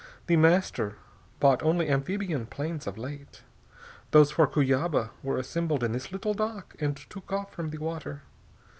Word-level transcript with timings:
The 0.25 0.35
Master 0.35 0.95
bought 1.39 1.61
only 1.61 1.87
amphibian 1.87 2.47
planes 2.47 2.87
of 2.87 2.97
late. 2.97 3.43
Those 4.09 4.31
for 4.31 4.47
Cuyaba 4.47 5.11
were 5.21 5.37
assembled 5.37 5.83
in 5.83 5.91
this 5.91 6.11
little 6.11 6.33
dock 6.33 6.75
and 6.79 6.97
took 6.97 7.31
off 7.31 7.53
from 7.53 7.69
the 7.69 7.77
water. 7.77 8.23